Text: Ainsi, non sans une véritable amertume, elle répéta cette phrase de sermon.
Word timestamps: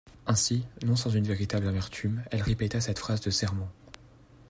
Ainsi, 0.25 0.65
non 0.83 0.95
sans 0.95 1.11
une 1.11 1.25
véritable 1.27 1.67
amertume, 1.67 2.23
elle 2.31 2.41
répéta 2.41 2.81
cette 2.81 2.97
phrase 2.97 3.21
de 3.21 3.29
sermon. 3.29 3.67